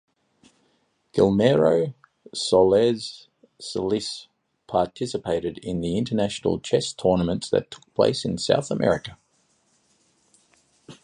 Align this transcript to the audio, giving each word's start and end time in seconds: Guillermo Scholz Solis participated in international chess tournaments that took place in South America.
Guillermo 1.13 1.93
Scholz 2.35 3.27
Solis 3.59 4.27
participated 4.65 5.59
in 5.59 5.83
international 5.83 6.59
chess 6.59 6.91
tournaments 6.91 7.51
that 7.51 7.69
took 7.69 7.93
place 7.93 8.25
in 8.25 8.39
South 8.39 8.71
America. 8.71 9.15